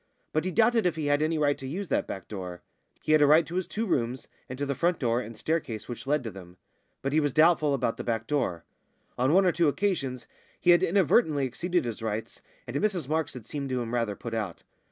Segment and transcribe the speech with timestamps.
[0.33, 2.63] But he doubted if he had any right to use that back door.
[3.03, 5.87] He had a right to his two rooms and to the front door and staircase
[5.87, 6.57] which led to them;
[7.03, 8.63] but he was doubtful about the back door.
[9.19, 10.25] On one or two occasions
[10.59, 14.33] he had inadvertently exceeded his rights, and Mrs Marks had seemed to him rather put
[14.33, 14.63] out.